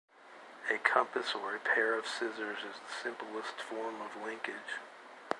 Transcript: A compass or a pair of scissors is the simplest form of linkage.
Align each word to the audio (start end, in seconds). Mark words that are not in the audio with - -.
A 0.71 0.79
compass 0.79 1.35
or 1.35 1.53
a 1.55 1.59
pair 1.59 1.93
of 1.93 2.07
scissors 2.07 2.57
is 2.63 2.79
the 2.79 2.91
simplest 3.03 3.61
form 3.61 4.01
of 4.01 4.19
linkage. 4.25 4.79